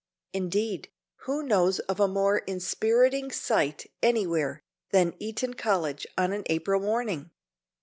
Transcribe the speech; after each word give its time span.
Indeed, 0.33 0.89
who 1.27 1.43
knows 1.43 1.77
of 1.81 1.99
a 1.99 2.07
more 2.07 2.39
inspiriting 2.39 3.29
sight 3.31 3.85
anywhere 4.01 4.63
than 4.89 5.13
Eton 5.19 5.53
College 5.53 6.07
on 6.17 6.33
an 6.33 6.41
April 6.47 6.79
morning? 6.81 7.29